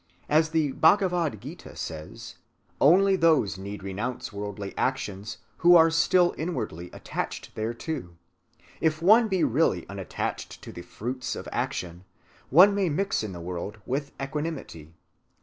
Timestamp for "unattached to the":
9.87-10.81